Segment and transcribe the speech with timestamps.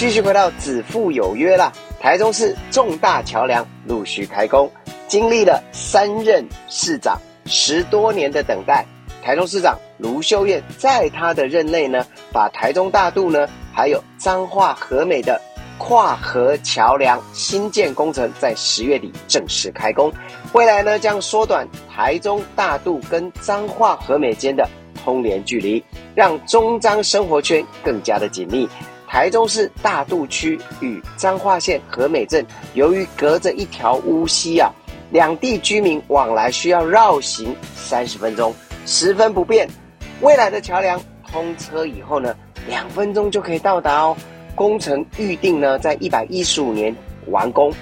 [0.00, 4.72] 继续回到子父有约啦，台中市重大桥梁陆续开工，
[5.06, 8.82] 经历了三任市长十多年的等待，
[9.22, 12.02] 台中市长卢秀燕在他的任内呢，
[12.32, 15.38] 把台中大渡呢，还有彰化和美的
[15.76, 20.10] 跨河桥梁新建工程，在十月底正式开工，
[20.54, 24.66] 未来呢将缩短台中大渡跟彰化和美间的
[25.04, 28.66] 通联距离，让中彰生活圈更加的紧密。
[29.10, 34.70] 台中市大肚区与彰化县和美镇，由于隔着一条乌溪啊，
[35.10, 38.54] 两地居民往来需要绕行三十分钟，
[38.86, 39.68] 十分不便。
[40.20, 42.36] 未来的桥梁通车以后呢，
[42.68, 44.16] 两分钟就可以到达哦。
[44.54, 46.94] 工程预定呢，在一百一十五年
[47.26, 47.74] 完工。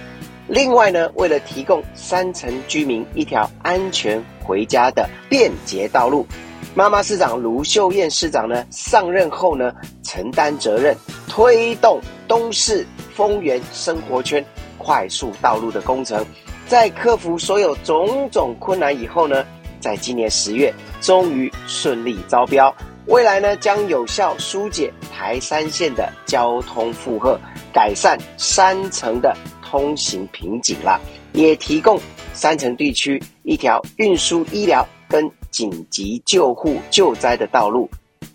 [0.47, 6.27] 另外呢，为了提供三层居民一条安全回家的便捷道路。
[6.75, 9.73] 妈妈市长卢秀燕市长呢上任后呢，
[10.05, 10.97] 承担责任，
[11.27, 14.45] 推动东市丰原生活圈
[14.77, 16.25] 快速道路的工程，
[16.69, 19.45] 在克服所有种种困难以后呢，
[19.81, 22.73] 在今年十月终于顺利招标，
[23.07, 27.41] 未来呢将有效疏解台山线的交通负荷，
[27.73, 31.01] 改善山城的通行瓶颈了，
[31.33, 31.99] 也提供
[32.35, 35.29] 山城地区一条运输医疗跟。
[35.51, 37.89] 紧急救护救灾的道路。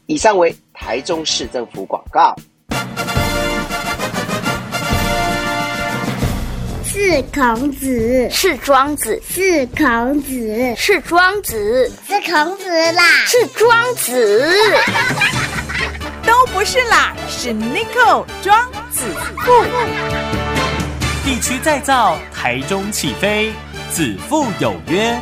[0.05, 2.35] 以上为台中市政府广告。
[6.85, 14.53] 是孔子，是庄子，是孔子，是庄子，是孔子啦，是庄子，
[16.25, 19.05] 都不是啦，是 n i c o 庄子
[19.39, 19.51] 富。
[21.25, 23.51] 地区再造，台中起飞，
[23.89, 25.19] 子父有约。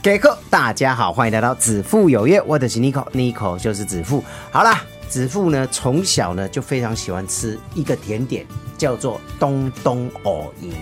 [0.00, 2.40] 大家好，大家好，欢迎来到子父有约。
[2.42, 4.22] 我的是 Nico，Nico 就是子父。
[4.52, 8.46] 好啦，子父呢从小呢就非常喜欢吃一个甜点，
[8.78, 10.72] 叫做东东藕泥。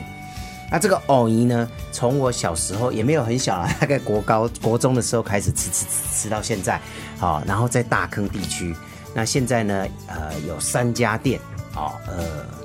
[0.71, 6.79] 那这个藕泥呢，从我小时候也没有很小了，大概国高国中的时候开始吃吃吃吃到现在。
[7.19, 8.77] 好，然后在大坑地区，
[9.15, 11.41] 那现在呢，呃，有三家店。
[11.75, 12.25] 哦，呃，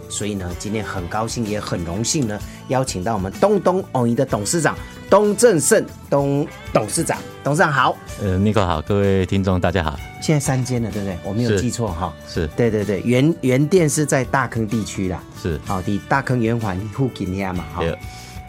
[0.09, 4.75] 所以呢，今天很高兴，也很荣幸呢，邀请到我们东东藕泥的董事长。
[5.11, 9.99] 东正盛东董事长，董事长好，呃，尼克好，各位听众大家好。
[10.21, 11.17] 现在三间了，对不对？
[11.25, 12.13] 我没有记错哈。
[12.25, 15.21] 是，对对对，原原店是在大坑地区啦。
[15.43, 17.65] 是，好的，大坑圆环附近遐嘛。
[17.77, 17.93] 对。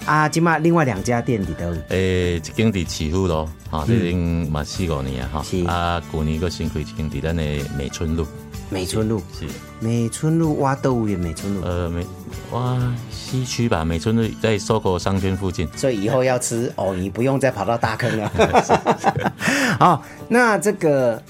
[0.04, 5.42] 啊，今嘛另外两家店里头，诶，一间伫起富咯，啊，这间嘛四五年啊，哈。
[5.42, 5.64] 是。
[5.64, 7.42] 啊，去年个新开一间伫咱的
[7.76, 8.24] 美村路。
[8.72, 9.46] 美村路是。
[9.78, 11.62] 美村路挖豆腐园美村路。
[11.62, 12.06] 呃，美。
[12.52, 18.32] 哇，西区吧，美村路在搜狗商圈附近，所以以后要吃哦，你不用再跑到大坑了。
[19.78, 21.22] 好，那这个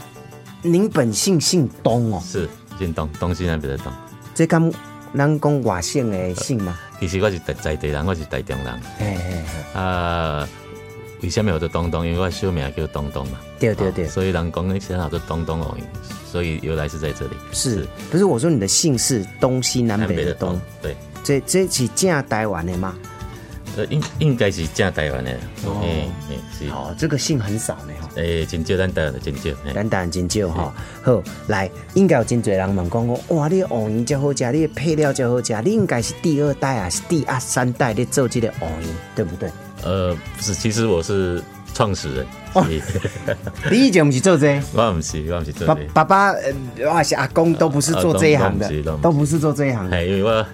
[0.62, 2.48] 您本姓姓东哦，是
[2.78, 3.92] 姓东，东西那边的东。
[4.34, 4.72] 这刚
[5.16, 6.78] 咱讲外姓的姓吗？
[7.00, 8.80] 其实我是在在地人，我是台中人。
[8.98, 10.48] 嘿嘿啊，
[11.22, 12.06] 为什么有的东东？
[12.06, 13.38] 因为我小名叫东东嘛。
[13.58, 15.84] 对对对，所以人讲那些好多东东藕泥，
[16.30, 17.36] 所以由来是在这里。
[17.52, 20.60] 是，不是我说你的姓是东西南北的东？
[20.82, 20.96] 对。
[21.24, 22.98] 这这是正台湾的吗？
[23.76, 25.32] 呃，应应该是正台湾的。
[25.64, 25.82] 哦，
[26.58, 26.68] 是。
[26.68, 27.92] 哦，这个姓很少呢。
[28.16, 29.50] 诶，真少，咱台湾的真少。
[29.74, 30.74] 咱台湾真少哈。
[31.02, 39.50] 好，来，应该有真侪人问讲讲，哇，你芋圆真好食，你配料真好食，你应该是第二代啊，是第二三代在做这个芋圆，对不对？
[39.84, 42.26] 呃，不是，其实我是创始人。
[43.70, 44.60] 你以前不是做这？
[44.76, 45.74] 我不是，我不是做这。
[45.94, 46.34] 爸爸，
[46.84, 49.88] 我还是阿公，都不是做这一行的，都不是做这一行。
[49.88, 50.06] 的。
[50.06, 50.46] 因为我。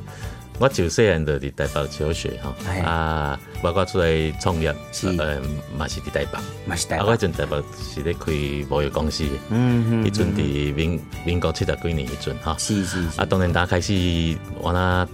[0.61, 2.53] 我九岁人就伫台北求学哈，
[2.85, 4.75] 啊，包括出来创业，
[5.19, 5.41] 呃，
[5.79, 7.03] 嘛是伫台北，嘛是台北。
[7.05, 8.33] 啊，我阵台北是咧开
[8.69, 13.21] 贸易公司，嗯嗯，迄阵伫民民国七十几年迄阵哈，是是是。
[13.21, 15.07] 啊，当然，打开始我那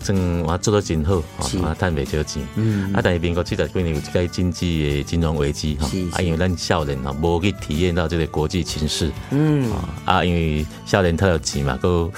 [0.00, 1.16] 算我做得真好，
[1.62, 2.90] 啊，赚袂少钱，嗯。
[2.94, 9.70] 啊，但是民国七十几年有一个经济的金融危机哈，啊，因为咱少年啊，无去体验到这个国际情势，嗯。
[10.06, 12.10] 啊，因为少年太有钱嘛，够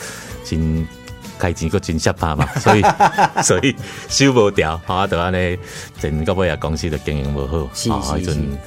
[0.44, 0.86] 真。
[1.40, 2.82] 开钱个真失怕嘛， 所以
[3.42, 3.74] 所以
[4.08, 5.58] 收无掉，啊，就安尼，
[5.98, 7.56] 整个尾啊公司就经营无好，
[7.94, 8.58] 啊，迄阵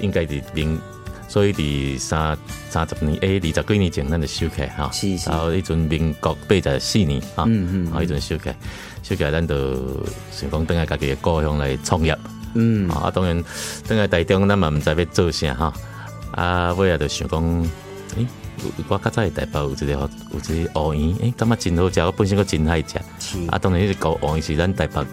[0.00, 0.80] 应该伫零，
[1.28, 2.38] 所以伫三
[2.70, 4.90] 三十年，诶，二十几年前咱就收起哈，
[5.26, 8.50] 然后迄阵民国八十四年，啊，嗯嗯，啊，迄阵收起，
[9.02, 9.74] 收起，咱就
[10.30, 12.16] 想讲等下家己的故乡来创业，
[12.54, 13.42] 嗯，啊，当然
[13.88, 15.72] 等下台中咱嘛毋知要做啥哈，
[16.32, 17.42] 啊，尾啊就想讲，
[18.16, 18.26] 诶。
[18.88, 22.98] 我较早台北有一个有一个芋圆，诶，感觉真好食，我本身个真爱食。
[23.48, 25.04] 啊，当然是搞芋圆是咱台北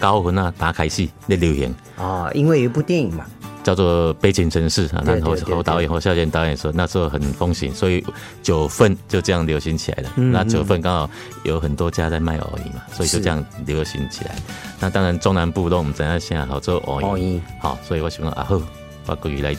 [0.00, 1.74] 九分啊，打开始咧流行。
[1.96, 3.24] 哦，因为有一部电影嘛。
[3.64, 8.04] 叫做《悲情城市》啊，对然后对对侯导演、侯孝贤导演说那时候很风行，所以
[8.42, 10.10] 九份就这样流行起来了。
[10.16, 11.10] 嗯那九份刚好
[11.44, 14.36] 有很多家在卖藕饮嘛，所以就这样流行起来。
[14.78, 18.60] 那当然中南部都我们怎样现在好做藕藕饮饮，好，所以我想讲啊好，
[19.06, 19.56] 我过去来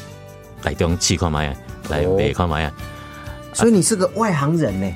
[0.61, 1.55] 来中试看卖啊，
[1.89, 2.71] 来哦卖看卖啊。
[3.55, 4.93] 所以你是个外行人呢，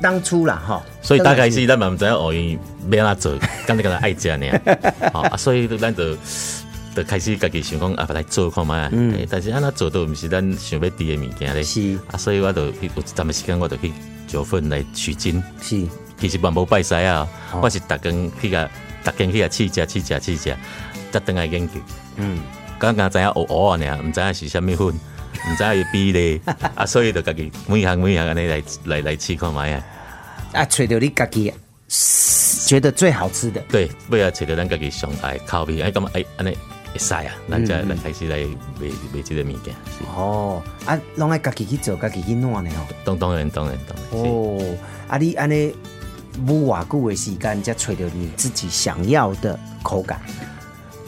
[0.00, 2.58] 当初啦哈，所以大概是咱嘛毋知影学伊
[2.90, 4.46] 要安怎做，敢你敢爱食呢？
[5.12, 6.16] 好 啊，所以咱就
[6.96, 8.90] 就开始家己想讲啊，来做看卖啊。
[8.92, 11.62] 欸但是安那做都毋是咱想要滴的物件咧。
[11.62, 13.92] 是啊，所以我就有一段时间，我就去
[14.26, 15.40] 九份来取经。
[15.60, 15.80] 是
[16.18, 17.28] 其实嘛无拜师啊，
[17.60, 18.68] 我是逐工去甲
[19.04, 20.56] 逐工去甲试食试食试食，
[21.12, 21.74] 才等来研究。
[22.16, 22.40] 嗯，
[22.80, 25.00] 刚刚知影学学啊尔，毋知影是啥物粉，
[25.50, 26.40] 毋知影伊比例
[26.74, 29.84] 啊，所以就家己每项每项安尼来来来试看卖啊。
[30.52, 31.52] 啊，找到你家己
[32.66, 36.56] 觉得最好吃的，对，尾啊找到咱家己上爱的口味，哎，咁哎安尼
[36.92, 38.36] 会使啊，咱才来开始来
[38.80, 39.74] 卖卖即个物件。
[40.14, 42.86] 哦，啊，拢爱家己去做，家己去弄呢哦。
[43.04, 44.30] 当当然当然当然。
[44.30, 44.76] 哦，
[45.08, 45.74] 啊，你安尼
[46.46, 50.20] 冇偌久的时间，才找到你自己想要的口感。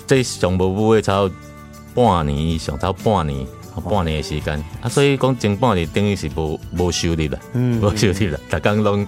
[0.06, 1.30] 这上无母的超
[1.94, 3.46] 半年以上，超半年。
[3.80, 9.06] 半年的时间啊，所以讲前半年等于是无无收入啦，嗯无收入啦，逐工拢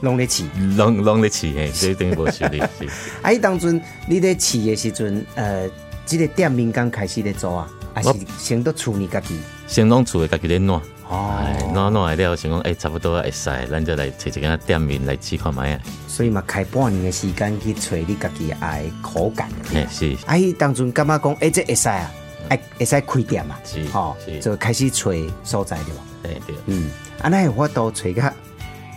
[0.00, 0.44] 弄咧饲，
[0.76, 2.52] 拢拢咧饲嘿，所以等于无收入。
[2.52, 2.88] 是
[3.22, 5.68] 啊，伊当阵你咧饲的时阵，呃，
[6.06, 9.38] 即、个店面刚开始咧做啊，还是先到厝里家己。
[9.66, 15.80] 先拢厝里家己咧暖，哦哎，暖暖的了，想讲哎，差不多会使，咱就来找一间店面来试看卖啊。
[16.06, 19.48] 所以嘛，开半年的时间去找你家己爱的口感。
[19.72, 22.10] 嘿，是啊，伊当阵感觉讲，哎、这会使啊，
[22.48, 25.10] 哎，会使开店嘛，是哦，就开始找
[25.44, 26.02] 所在对吧？
[26.24, 26.56] 哎对。
[26.66, 26.90] 嗯，
[27.20, 28.22] 啊，那有法都找个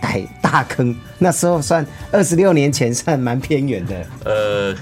[0.01, 4.05] 大大坑，那时候算二十六年前，算蛮偏远的。
[4.25, 4.75] 呃，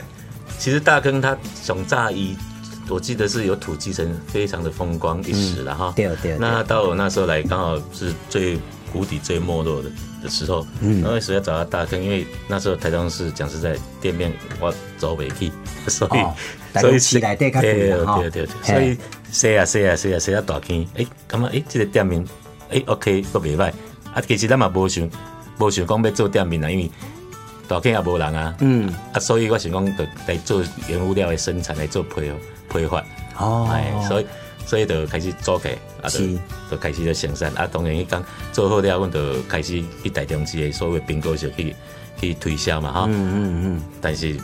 [0.57, 2.36] 其实大坑它熊乍一，
[2.88, 5.94] 我记得是有土鸡城非常的风光一时了哈。
[5.95, 8.57] 对对对那到我那时候来，刚好是最
[8.91, 9.89] 谷底、最没落的
[10.24, 10.65] 的时候。
[10.81, 11.01] 嗯。
[11.01, 15.51] 那时候要找到大坑，因为那时候台中市讲是在店面我走不去，
[15.88, 16.33] 所以、哦
[16.80, 18.97] 所以市内底较贵对对对对，嘿所以
[19.31, 22.24] 洗啊洗啊洗啊洗啊大坑，诶，感觉诶，这个店面
[22.69, 23.74] 诶 OK 都袂歹。
[24.13, 25.09] 啊，其实咱嘛无想
[25.57, 26.91] 无想讲要做店面啊，因为
[27.68, 28.56] 大坑也无人啊。
[28.59, 32.31] 嗯，啊，所以我想讲，就来做原物料的生产，来做批
[32.71, 33.03] 批发，
[33.39, 34.27] 哦，哎，所以
[34.69, 35.69] 所以就开始做起，
[36.00, 36.06] 啊，
[36.69, 38.24] 就开始就生产，啊，当然迄讲
[38.54, 41.75] 做好了，阮就开始去台中市的所谓苹果就去
[42.21, 44.38] 去推销嘛，哈，嗯嗯嗯，但是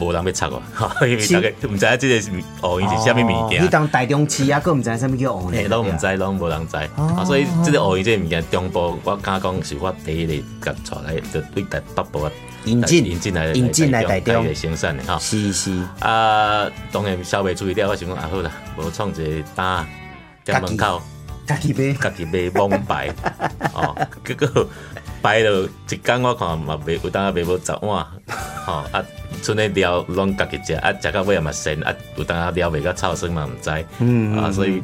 [0.00, 3.62] 无人要插我，哈， 因为大家毋知影即个哦，伊是啥物物件。
[3.62, 3.68] 你。
[3.68, 5.68] 当台中市啊，佫唔知啥物叫红嘿，呢？
[5.68, 7.14] 拢毋知，拢无人知，哦。
[7.16, 12.32] 啊，所以即个学伊即个物件，中部我敢讲是我第一个甲带来，就对台北部啊
[12.64, 15.18] 引进引进来引进来台中来生产的哈。
[15.18, 15.70] 是是，
[16.00, 19.86] 啊，当然消费注意了，我想讲啊好啦，无创一个单
[20.44, 21.00] 在门口，
[21.46, 23.12] 家己买，家己卖蒙牌，
[23.74, 23.94] 哦，
[24.24, 24.66] 结果
[25.20, 28.06] 摆了一工，我看嘛卖有当啊卖无十碗，
[28.64, 29.04] 吼啊，
[29.42, 34.82] 剩的料拢家己食，啊食到尾也嘛鲜，啊有当啊料卖到臭酸嘛毋知，嗯啊，所以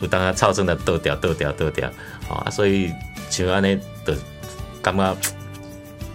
[0.00, 1.88] 有当啊臭酸就倒掉倒掉倒掉，
[2.28, 2.90] 哦啊，所以
[3.30, 4.14] 像安尼就
[4.82, 5.16] 感觉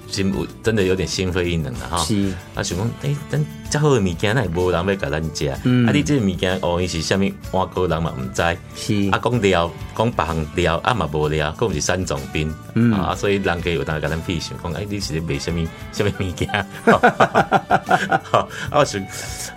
[0.10, 1.98] 心有真的有点心灰意冷了哈。
[2.04, 5.54] 是啊，想讲，诶、咱遮好的物件，那无人要甲咱食。
[5.64, 7.22] 嗯啊，你这个物件，哦，伊是啥物
[7.52, 8.42] 外国，人嘛毋知。
[8.76, 12.54] 是啊，讲料，讲别项料，啊嘛无料，讲是三种兵。
[12.74, 16.48] 嗯啊，所以人家有当甲咱屁想讲，诶、你是咧卖啥物啥物物件？
[18.32, 19.06] 吼啊，我想，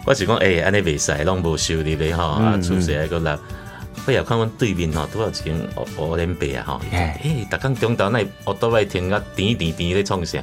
[0.05, 3.39] 我想讲，诶、安尼袂使，拢无收入的吼，啊，嗯厝势还个来。
[4.09, 10.43] 我也看阮对面吼，拄有一间乌乌连白啊吼，哎诶，逐工中昼那乌倒来停啊，甜甜甜咧创啥？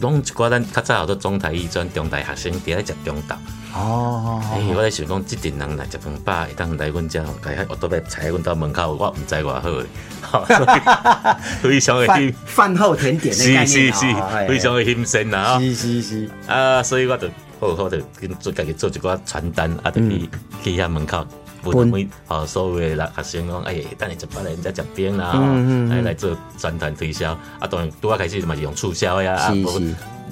[0.00, 3.34] 拢一寡咱较早有做中台艺专中大学生伫咧食中昼。
[3.74, 9.88] 哦，哎、我咧想讲，即阵人来食饭饱，会当来阮遮吼，家迄乌倒来 踩阮兜门口，我毋知偌
[10.20, 10.44] 好
[11.62, 15.58] 非常的饭欣，饭后甜点的概念是是是非常的新鲜啊。
[15.58, 17.26] 是是是，啊，所以我就
[17.58, 20.28] 好好就跟做家己做一寡传单，啊，就去
[20.62, 21.26] 去遐门口。
[21.72, 27.32] 分每哦，所有的人学生讲，哎，等你一百人在食饼啦，嗯嗯嗯来来做宣传推销。
[27.58, 29.78] 啊，当然拄啊开始嘛是用促销呀，啊，无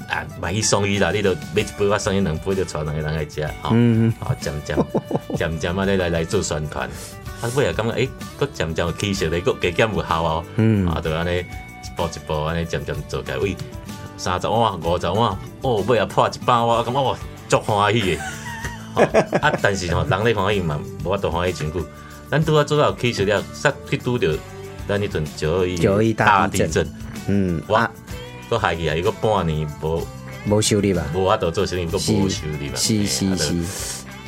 [0.08, 4.76] 啊买一送一啦，你都买一杯我送你两杯，就带两个人来食，吼，嗯啊，渐渐
[5.36, 6.88] 渐渐啊，来来来做宣传。
[7.40, 13.56] 啊，尾也感觉诶，佫渐渐起色咧，佫加减有效哦，嗯啊，就安尼一步一步安尼渐渐做起来，喂，
[14.16, 17.16] 三十碗、五十碗，哦，尾也破一百碗，我感觉哇，
[17.48, 18.22] 足欢喜的。
[18.94, 19.02] 吼
[19.40, 21.84] 啊，但是吼，人咧欢喜嘛，无法度欢喜真久。
[22.30, 24.36] 咱拄啊做到起色了，煞去拄着
[24.88, 26.94] 咱迄阵九二一921大地震震，
[27.28, 27.90] 嗯，我啊，
[28.50, 30.06] 佫害去啊，伊个半年无
[30.46, 31.04] 无修理吧？
[31.14, 33.54] 无法度做生意，佫无修理吧，是是是，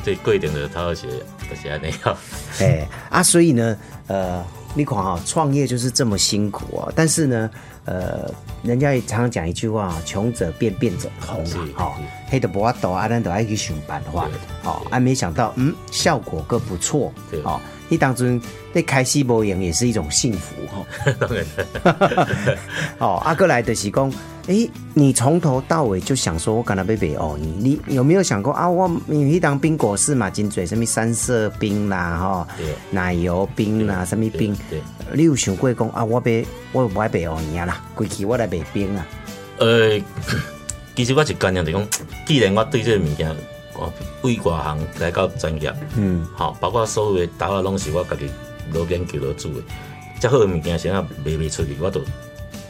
[0.03, 1.07] 这规定的他是
[1.49, 2.15] 就是安尼哦。
[2.59, 6.93] 哎啊，所以呢，呃，你看哈、创业就是这么辛苦哦。
[6.95, 7.49] 但是呢，
[7.87, 8.29] 呃，
[8.63, 11.97] 人家也常常讲一句话，穷者变，变者通是啊，哈，
[12.29, 18.39] 黑的不要抖啊，咱都爱去想办法对，好，啊，没想到，嗯，效果个不错对，好，你当中
[18.73, 20.85] 那开西博营也是一种幸福哈。
[21.17, 21.45] 当然，
[22.99, 24.11] 哦，阿哥来的是讲，
[24.47, 28.69] 哎，你从头到尾就想说，我干那被北哦，你你有没有想过啊？
[28.69, 32.47] 我因为当冰果是嘛，金嘴什么三色冰啦，哈。
[32.57, 34.53] 对，奶油冰啦，什么冰。
[34.69, 34.81] 对，
[35.13, 36.03] 你有想过讲啊？
[36.03, 39.07] 我要我不爱北哦你啦，规气我来卖冰啊，
[39.59, 39.99] 呃，
[40.95, 41.87] 其实我是干念就讲，
[42.25, 43.35] 既然我对这个物件，
[43.73, 43.91] 我
[44.21, 48.29] 为外行来到专业，嗯，好，包括所有的豆啊拢是我家己
[48.73, 49.61] 老研究老煮的，
[50.19, 52.01] 遮好的物件，谁啊卖袂出去，我都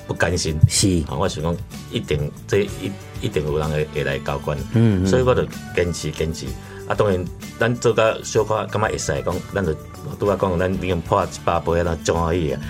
[0.05, 0.59] 不甘心。
[0.67, 1.55] 是，啊，我想讲，
[1.91, 5.45] 一定这一一定有人会会来交关，嗯嗯所以我就
[5.75, 6.45] 坚持坚持。
[6.87, 7.25] 啊，当然，
[7.59, 9.73] 咱做甲小可感觉会使讲，咱就
[10.19, 12.61] 拄仔讲，咱已经破一百杯啊，咱足欢喜啊。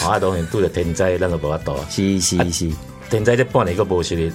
[0.00, 1.86] 好啊，当然拄着天灾，咱就无法度啊。
[1.90, 2.70] 是是是，
[3.10, 4.32] 天灾这半年个无实力，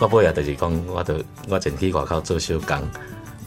[0.00, 1.14] 到尾啊，就是讲，我就
[1.48, 2.76] 我前去外口做小工。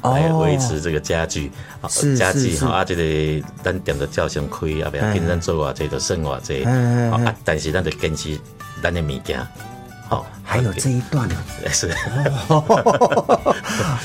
[0.04, 1.52] 来维持这个家具，
[1.82, 8.40] 啊哦是家具是吼啊，这个咱店就照常开，啊，不要紧，咱做偌济就算偌济，啊，但是咱就坚持
[8.84, 9.40] 咱的物件，
[10.08, 11.36] 好，还有这一段呢，
[11.74, 11.90] 是，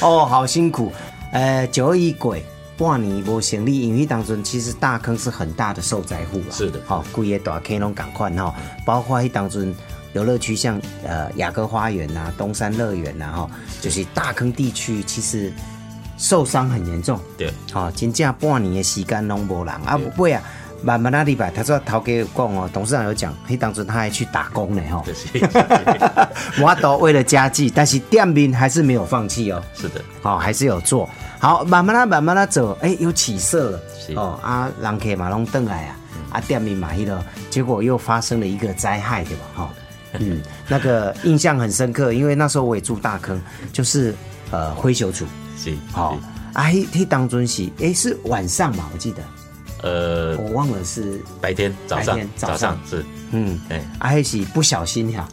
[0.01, 0.91] 哦，好辛苦，
[1.33, 2.45] 呃，九二一鬼。
[2.79, 6.51] 半年无成立，因为当中其实大坑是很大的受灾户啊。
[6.51, 8.55] 是的好、规个大坑拢赶快哈，
[8.87, 9.75] 包括迄当中
[10.15, 13.51] 游乐区，像呃雅阁花园呐、东山乐园呐，哈，
[13.83, 15.53] 就是大坑地区，其实
[16.17, 17.21] 受伤很严重。
[17.37, 20.43] 对，好、真正半年的时间拢无人啊，不会啊。
[20.83, 25.05] 慢慢那礼拜，他说头家有讲哦，董事长有讲，迄当中他还去打工呢哈。
[25.07, 25.29] 就是
[26.65, 29.63] 我都为了家计，但是店面还是没有放弃哦。
[29.75, 31.07] 是的，好、还是有做
[31.41, 33.81] 好，慢慢的、慢慢的走，哎，有起色了，
[34.15, 35.97] 哦啊，人客嘛拢登来啊，
[36.33, 39.43] 啊，店面嘛，迄个结果又发生了一个灾害，对吧？
[39.55, 39.71] 哈、
[40.19, 43.41] 嗯，那个印象很深刻，因为那时候我也住大坑，
[43.73, 44.15] 就是
[44.51, 45.25] 呃灰球组，
[45.57, 46.21] 是，好、是。
[46.53, 49.23] 啊，迄迄当中是，哎，是晚上嘛，我记得，
[49.83, 52.59] 呃，我忘了是，白天早上早早上。
[52.59, 55.27] 上是，嗯，哎，啊，迄是不小心哈、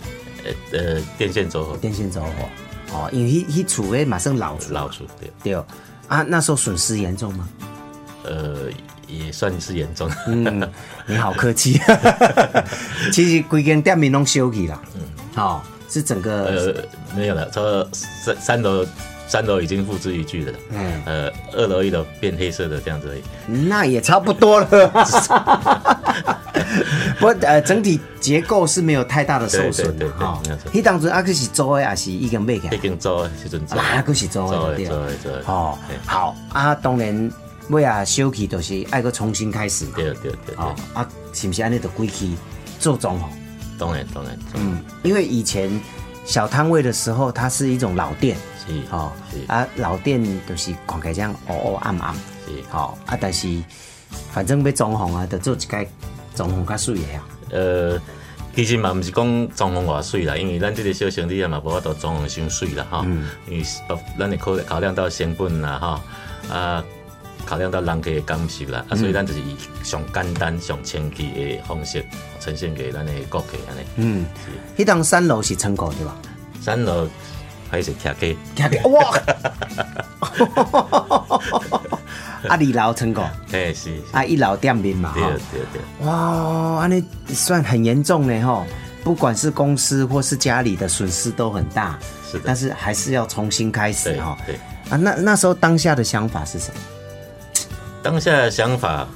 [0.71, 4.71] 呃呃，电线走火，电线走火，哦，因为迄迄厝诶马上老厝。
[4.71, 5.53] 老鼠对，对。
[5.53, 5.65] 哦，
[6.07, 7.47] 啊，那时候损失严重吗？
[8.23, 8.69] 呃，
[9.07, 10.69] 也算是严重，嗯，
[11.05, 11.79] 你好客气。
[13.13, 15.01] 其实规间店面拢修起了，嗯，
[15.35, 16.73] 哦，是整个，呃，
[17.15, 18.85] 没有了，这三三楼
[19.27, 24.67] 三楼已经付之一炬了，嗯呃，二楼一楼变黑色的这样子而已，那也差不多了。
[27.19, 30.71] 不，呃，整体结构是没有太大的受损的对对对对哈没有错。
[30.71, 37.31] 迄当初啊，可是租的，也是已经买起已来，经做的时阵做的，啊，还是租的对了做的做的，哦，好啊，当然，
[37.69, 39.91] 尾啊修起就是爱个重新开始嘛。
[39.95, 40.55] 对对对对。
[40.57, 42.29] 哦，啊，是不是安尼就归去
[42.79, 43.23] 做装潢？
[43.79, 45.69] 当然当然，嗯，因为以前
[46.25, 48.35] 小摊位的时候，它是一种老店，
[48.65, 49.39] 是哦是。
[49.51, 52.13] 啊，老店就是看起来这样黑黑暗暗，
[52.47, 53.47] 是，好、啊，但是
[54.31, 55.85] 反正要装潢啊，就做一个
[56.37, 57.27] 装潢较水的啊。
[57.49, 57.99] 呃，
[58.55, 63.03] 其实嘛毋是講裝潢偌水啦，因为咱即个小生意也嘛，无法度裝潢伤水啦吼。
[63.49, 65.99] 因為呃咱会考考量到成本啦吼，
[66.55, 66.83] 啊，
[67.45, 72.05] 考量到人客的感受啦，啊，所以咱就是以上简单、上清气的方式
[72.39, 73.81] 呈现给咱的顾客安尼。
[73.97, 74.25] 嗯，
[74.77, 76.15] 迄栋三楼是仓库对吧？
[76.61, 77.07] 三楼
[77.71, 79.19] 还是徛街，看到哇！
[82.47, 88.65] 啊，二樓窗口，嘿是，是啊，一楼店面嘛，對哈、對對，哇，安尼算很严重呢，哈。
[89.03, 91.97] 不管是公司或是家里的损失都很大，
[92.29, 94.37] 是的但是还是要重新开始對哈。
[94.45, 94.55] 對。
[94.89, 96.79] 啊，那那时候当下的想法是什么？
[98.03, 99.07] 当下的想法，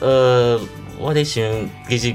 [0.00, 0.60] 呃，
[0.98, 1.42] 我咧想，
[1.88, 2.14] 其实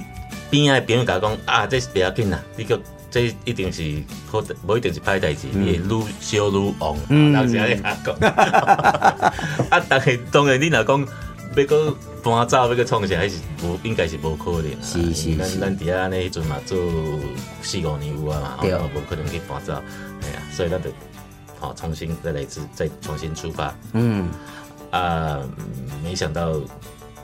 [0.49, 2.79] 边仔的朋友甲我講啊，这是不要緊啦，你個
[3.15, 8.11] 這一定是好，無一定是歹代志，你會愈烧愈旺，嗯人是安尼甲講。
[9.71, 11.07] 啊，但是当然你若讲
[11.55, 14.77] 要搁搬走，要搁创啥，還是无应该是無可能啊。
[14.83, 16.77] 是是是咱咱伫遐安尼迄陣嘛做
[17.61, 19.71] 四五年有啊嘛，對哦無可能去搬走，
[20.21, 20.89] 哎呀，所以咱就
[21.57, 23.73] 好重新再来一次，再重新出发。
[23.93, 24.27] 嗯，
[24.91, 25.39] 啊，
[26.03, 26.59] 没想到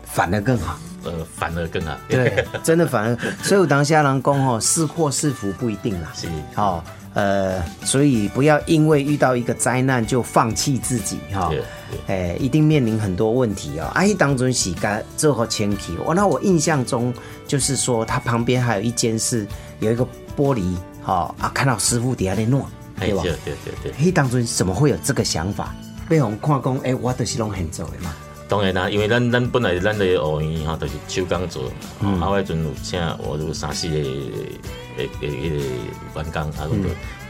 [0.05, 0.79] 反而更好。
[1.03, 1.95] 呃反而更好。
[2.07, 6.11] 对， 真的反而，所以我当下人讲哦，是祸是福不一定啦。
[6.15, 11.61] 是哦，呃，所以不要因为遇到一个灾难就放弃自己哈对。
[12.07, 13.89] 哎，一定面临很多问题哦。
[13.93, 17.13] 阿姨当中洗干最后前提，我那我印象中
[17.45, 19.45] 就是说，他旁边还有一间是
[19.79, 20.05] 有一个
[20.37, 22.65] 玻璃，好、啊，看到师傅底下在弄，
[22.97, 23.23] 对吧？
[23.23, 25.75] 对对对对，嘿，当中怎么会有这个想法？
[26.07, 28.13] 被我们看讲，哎，我就是拢很做的嘛。
[28.51, 31.63] 当然啦，因为咱咱本来咱的学院吼，就是手工做，
[32.01, 36.75] 啊，我迄阵有请我有三四个诶诶迄个员工，啊，都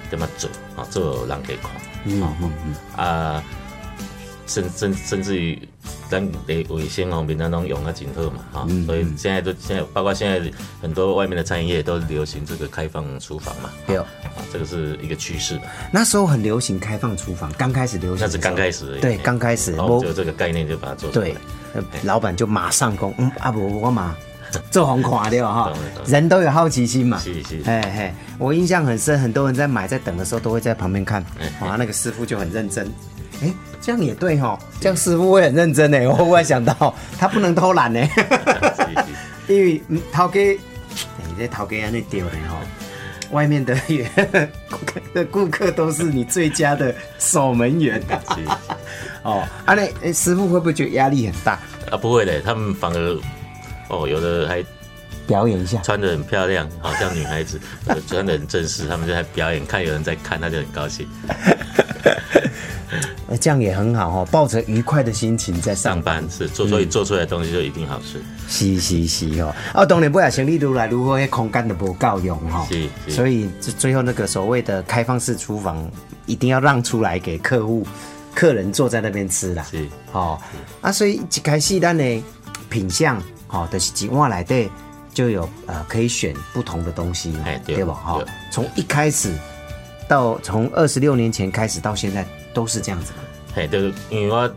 [0.10, 1.72] 点么做，啊，做人家看，
[2.06, 3.44] 嗯嗯嗯，啊，
[4.48, 5.62] 甚甚甚至于。
[6.10, 14.06] 咱的卫生方面，咱拢用啊真好嘛，哈，所以现在都现在，包括现在很多外面的餐饮业都流行这个开放厨房嘛，对，啊，
[14.52, 15.60] 这个是一个趋势。
[15.92, 21.32] 那时候很流行开放厨房，刚开始流行，那是刚开始，对，刚开始，就这个概念就把它做出来，
[22.04, 24.16] 老板就马上讲，嗯，阿伯我嘛
[24.70, 25.74] 做红垮掉哈，
[26.06, 31.24] 人都有好奇心嘛，是是，哎嘿，我印象很深，很多人在买在等的时候都会在旁边看，
[31.62, 32.92] 哇，那个师傅就很认真。
[33.42, 35.98] 哎，这样也对哈，这样师傅会很认真呢。
[36.10, 38.00] 我忽然想到，他不能偷懒呢，
[39.48, 39.82] 因为
[40.12, 40.60] 陶哥，你
[41.38, 42.58] 这陶哥安那丢了哈，
[43.32, 43.76] 外面的
[44.70, 48.02] 顾客的顾客都是你最佳的守门员。
[49.24, 51.60] 哦，啊那师傅会不会觉得压力很大？
[51.92, 53.20] 啊，不会的，他们反而
[53.90, 54.64] 哦，有的还
[55.28, 57.60] 表演一下，穿的很漂亮，好像女孩子，
[58.08, 61.08] 穿的很正式，他们就在表演，看有人在看，他就很高兴。
[63.38, 68.22] 这样也很好哦，抱着愉快的心情在上班，是做，所以做出来的东西就一定好吃。
[68.48, 75.90] 是是是哦，哦，当然不要行李如来，如何那空间都不够用哈，是，所以最后那个所谓的开放式厨房
[76.26, 77.86] 一定要让出来给客户、
[78.34, 79.66] 客人坐在那边吃啦。
[79.72, 80.38] 是，哦，
[80.82, 82.24] 啊，所以一开始咱的
[82.70, 84.70] 品相，哦，的几碗来的，
[85.14, 87.94] 就有呃可以选不同的东西，哎，对吧？
[87.94, 88.20] 哈，
[88.52, 89.32] 从一开始
[90.12, 92.27] 到从二十六年前开始到现在。
[92.53, 93.20] 都是这样子的，
[93.56, 93.80] 嘿，就
[94.13, 94.53] 因为我，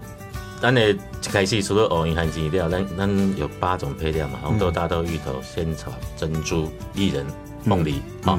[0.60, 0.98] 咱的一
[1.30, 7.24] 开始除了藕银含金料，咱咱有八种配料嘛，红豆、大豆、芋头、仙草、珍珠、薏仁、
[7.64, 8.36] 凤梨，好。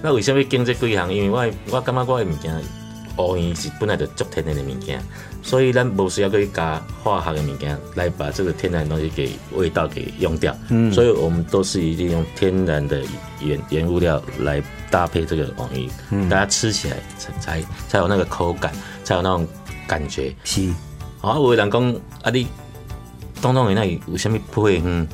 [0.00, 1.12] 那为什么经这几项？
[1.12, 2.54] 因为我我感觉我的物件，
[3.16, 5.02] 藕银是本来就足天然的物件，
[5.42, 10.56] 所以咱不需要去加化学的物件来把这个天然的东西给味道给用掉。
[10.68, 13.02] 嗯，所以我们都是一定用天然的
[13.42, 14.62] 原原物料来。
[14.88, 15.90] 搭配这个网鱼，
[16.30, 19.46] 大家吃起来才才才有那个口感，才有那种
[19.84, 20.32] 感觉。
[20.44, 20.70] 是，
[21.20, 22.46] 啊，有人讲啊，你
[23.42, 25.08] 东东那里有什么配方？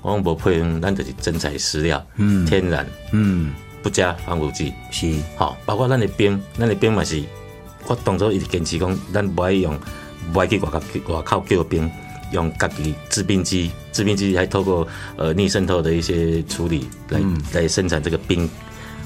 [0.00, 3.52] 我讲无配方，咱就是真材实料，嗯，天然，嗯，
[3.84, 4.72] 不加防腐剂。
[4.90, 7.22] 是，好，包括咱的冰，咱的冰嘛是，
[7.86, 9.78] 我当初一直坚持讲，咱不爱用，
[10.32, 10.80] 不爱去外口
[11.14, 11.90] 外口叫冰，
[12.32, 17.20] 用家己制冰机，制冰机还透过呃逆渗透的一些处理来
[17.52, 18.48] 来生产这个冰。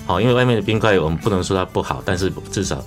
[0.06, 2.80] 好，因为外面的冰块，我们不能说它不好，但是至少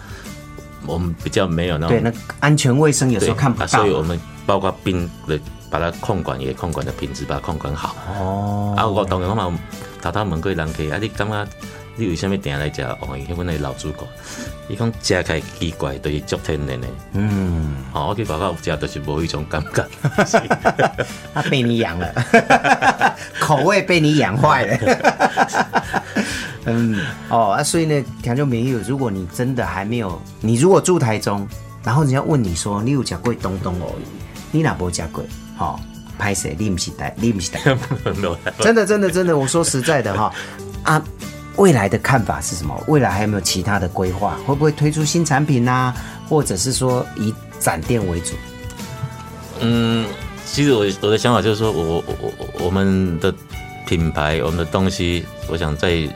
[0.88, 5.38] 我们比较没有那种对那安全卫生有时候看不到，所以我们包括冰的
[5.69, 7.95] 把它控管也控管的品质，把它控管好。
[8.17, 9.54] 哦，啊，我当然嘛，
[10.02, 11.48] 头头问过人客，啊，你感觉
[11.96, 13.18] 你为什么定来食哦？
[13.18, 14.08] 因为阮那老主顾，
[14.68, 16.88] 伊讲食起来奇怪，都是足天然的。
[17.14, 19.86] 嗯，好，我去报告食，就是无一种感觉。
[21.34, 24.78] 他被你养了，口味被你养坏了。
[26.66, 26.98] 嗯，
[27.30, 31.48] 哦啊，所以呢，听众朋友，如果你真的还没有，你如果住台中，
[31.84, 33.94] 然后人家问你说你有吃过东东哦，
[34.52, 35.24] 你哪无吃过？
[35.58, 35.80] 好，
[36.22, 36.56] 拍谁？
[36.60, 37.60] 你不是带， 你不是带，
[38.60, 40.32] 真的，真的，真的，我说实在的哈，
[40.84, 41.02] 啊，
[41.56, 42.80] 未来的看法是什么？
[42.88, 44.38] 未来还有没有其他的规划？
[44.46, 45.92] 会不会推出新产品呐？
[46.30, 48.36] 或者是说以展店为主？
[49.62, 50.08] 嗯，
[50.46, 53.34] 其实我我的想法就是说，我我我我们的
[53.88, 56.08] 品牌，我们的东西，我想在。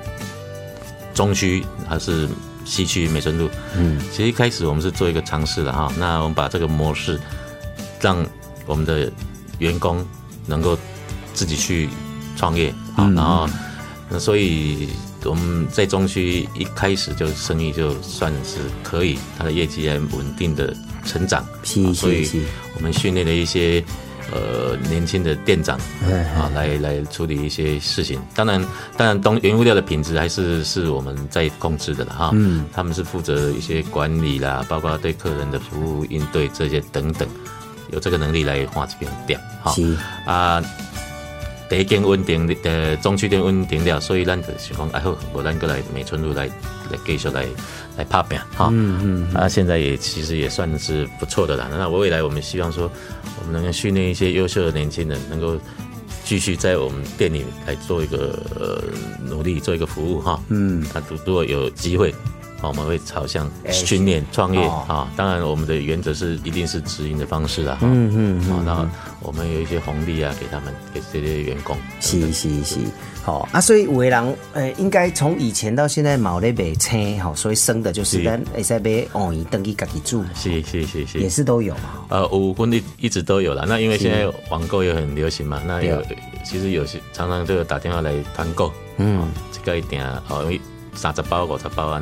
[1.15, 2.28] 中区还是
[2.65, 3.50] 西区美村路？
[3.78, 5.89] 嗯，其实一开始我们是做一个尝试的哈。
[5.98, 7.18] 那我们把这个模式，
[8.02, 8.18] 让
[8.65, 9.10] 我们的
[9.60, 10.06] 员工
[10.46, 10.78] 能够
[11.34, 11.89] 自己去
[12.36, 13.10] 创业啊。
[13.15, 13.48] 然后
[14.10, 14.89] 那，所以
[15.24, 21.46] 我们在中区一开始就生意就算是可以，它的业绩很稳定的成长。
[21.63, 22.30] 所以
[22.76, 23.84] 我们训练了一些。
[24.34, 25.78] 呃，年轻的店长
[26.36, 28.20] 啊，来来处理一些事情。
[28.34, 28.60] 当然，
[28.98, 32.32] 当然，东原物料的品质还是是我们在控制的了哈。
[32.34, 37.30] 嗯，他们是负责一些管理啦，包括对客人的服务应对这些等等，
[37.91, 39.39] 有这个能力来画这间店。
[39.62, 39.76] 好
[40.26, 40.63] 啊，
[41.69, 47.45] 第一间稳定的中区店稳定了，所以咱就想讲，哎好，我咱过来美村路来来继续来
[47.98, 48.69] 来拍饼哈。
[48.71, 51.69] 嗯嗯，啊，现在也其实也算是不错的了。
[51.71, 52.91] 那我未来我们希望说。
[53.38, 55.60] 我们能够训练一些优秀的年轻人，能够
[56.24, 58.82] 继续在我们店里来做一个呃
[59.24, 60.41] 努力，做一个服务哈。
[60.48, 62.15] 嗯，啊如如果有机会，
[62.67, 65.12] 我们会朝向哎训练创业哦啊。
[65.15, 67.80] 当然，我们的原则是一定是直营的方式啊。
[67.82, 68.86] 嗯嗯然后
[69.21, 71.75] 我们有一些红利啊，给他们给这些员工。
[71.99, 72.78] 是是是，
[73.23, 82.06] 好、啊，所以有的人，呃，应该从以前到现在冇咧卖青，吼，所以生的就是是咱会使买黄鱼登记家己住，是是是是，也是都有嘛。
[82.10, 83.65] 呃，五 quân 一一直都有了。
[83.67, 86.01] 那因为现在网购也很流行嘛，那有
[86.43, 90.62] 其实有些常常就有打电话来团购，嗯，这个一点哦，因为
[90.93, 91.99] 三十包、五十包啊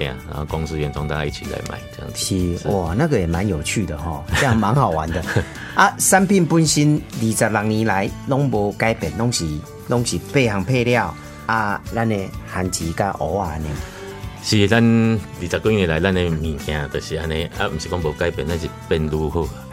[0.00, 2.58] 那点，然后公司员工大家一起来买这样子。
[2.62, 5.22] 是哇，那个也蛮有趣的哈、这样蛮好玩的
[5.76, 5.94] 啊。
[5.98, 9.46] 产品本身二十六年来拢无改变，拢是
[9.88, 11.14] 拢是配行配料
[11.46, 13.66] 啊，咱的番薯甲蚵啊呢。
[14.42, 19.10] 是咱二十几年来，咱的物件就是安尼，啊，毋是讲无改变，咱是变愈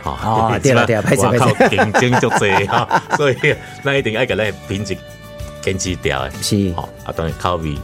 [0.01, 3.35] 好，吼、哦对了对了不好意思外不好意口竞争足济哈， 所以
[3.81, 4.97] 咱一定要甲咱的品质
[5.61, 6.31] 坚持掉的。
[6.41, 7.77] 是吼、啊，当然口味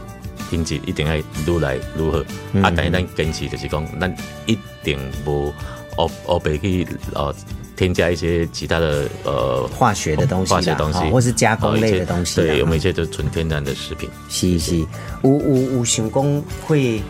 [0.49, 4.13] 品质一定要愈来愈好，嗯啊，但是咱坚持就是讲，咱
[4.45, 5.53] 一定无
[5.97, 7.33] 哦哦白去呃
[7.75, 14.09] 添加一些其他的呃化学的东西啦化学东西哦，或是加工类的东西啦对，我们一些就是纯天然的食品。
[14.29, 14.77] 是是，
[15.23, 17.01] 有有有想工会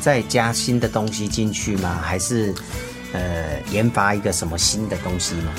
[0.00, 2.00] 再加新的东西进去吗？
[2.02, 2.54] 还是
[3.12, 5.52] 呃研发一个什么新的东西吗？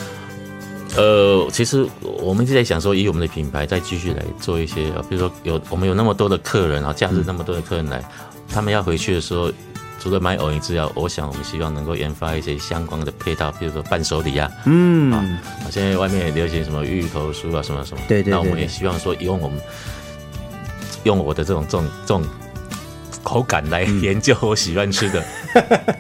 [0.98, 8.04] 呃，其实我们一直在想说，以我们的品牌再继续来做一些，呃比如说有我们有那么多的客人啊，假日那么多的客人来，
[8.50, 9.52] 他们要回去的时候，
[10.00, 15.24] 除了买藕饮之外，我想我们希望能够研发一些相关的配套，比如说伴手礼啊，嗯，啊，
[15.70, 19.60] 现在外面也流行什么芋头酥啊，什么什么，对对对那我们也希望说，用我们
[21.04, 22.24] 用我的这种这种这种
[23.22, 24.02] 口感来嗯。
[24.02, 25.24] 研究我喜欢吃的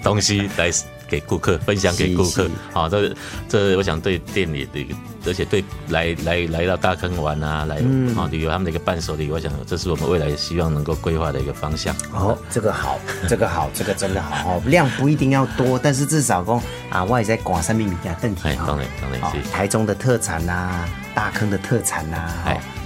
[0.01, 0.71] 东西来
[1.09, 2.49] 给顾客分享给顾客。
[2.73, 3.13] 好，这
[3.47, 4.85] 这我想对店里的，
[5.25, 11.95] 而且对来来来到大坑玩啊，来嗯啊旅游他们的一个伴手礼，我想这是我们未来希望能够规划的一个方向。
[12.13, 14.61] 哦，这个好，这个好，这个真的好哦。
[14.67, 22.17] 量不一定要多，但是至少讲啊，我也在广三米米家邓体哎，当然当然哦是，台中的特产呐、大坑的特产呐、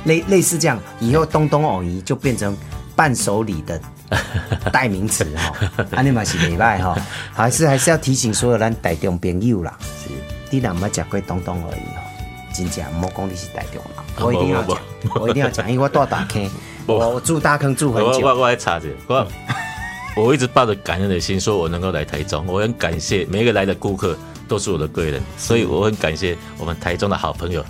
[0.05, 2.55] 类类似这样，以后东东藕姨就变成
[2.95, 3.79] 伴手礼的
[4.71, 5.53] 代名词 哈，
[5.91, 6.95] 安尼嘛是礼拜哈，
[7.33, 10.09] 还是还是要提醒所有咱台中朋友啦，是。
[10.49, 12.01] 你若捌食过东东而已哈，
[12.53, 14.81] 真正莫讲你是台中人，啊我一定要不讲，
[15.21, 16.49] 我一定要讲，因为我住大坑，
[16.85, 19.27] 我我住大坑住很久，我我我还插着，我
[20.17, 27.63] 我一直抱着感恩的心，说我能够来台中，我很感谢每一个来的顾客都是我的贵人，所以我很感谢我们台中的好朋友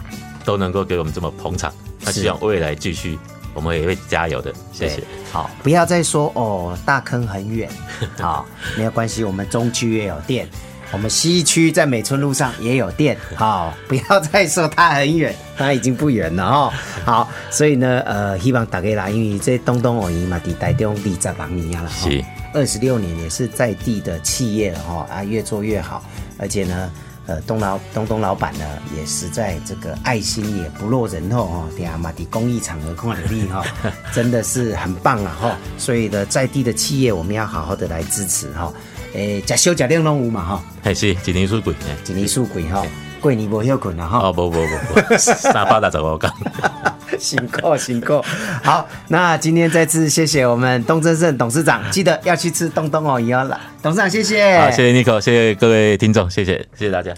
[0.44, 1.72] 都能够给我们这么捧场。
[2.04, 3.20] 那希望未来继续，
[3.54, 5.04] 我们也会加油的，谢谢。
[5.32, 7.70] 好，不要再说哦，大坑很远，
[8.20, 8.46] 好，
[8.78, 10.48] 没有关系，我们中区也有店，
[10.92, 16.74] 我们西区在美村路上也有店， 好，不要再说它很远，它已经不远了哦、
[17.06, 26.04] 好，所以呢，呃，希望大家来，因为这东东而已嘛，伫台中二十六年了，哈是二十六年也是在地的企业了哈，啊，越做越好，
[26.38, 26.92] 而且呢。
[27.28, 28.66] 呃，东老东东老板呢，
[28.98, 33.64] 也实在这个爱心也不落人后哈，对啊，马迪公益场合看力哈，
[34.12, 35.58] 真的是很棒啊哈。
[35.78, 38.74] 所以呢，在地的企业我们要好好的来支持哈。
[39.14, 41.86] 诶，假修假量拢有嘛哈，还是一年出贵呢？
[42.08, 42.84] 一年数贵哈，
[43.22, 44.20] 过年无休困啊哈。
[44.20, 46.32] 哦，不不不不，三百六十五天。
[47.20, 48.22] 辛苦辛苦。
[48.64, 53.58] 好，那今天再次谢谢我们东正盛董事长，记得要去吃东东哦，也要来。
[53.82, 54.60] 董事长，谢谢。
[54.60, 57.14] 好，谢谢 Nico，谢谢各位听众，谢谢谢谢大家。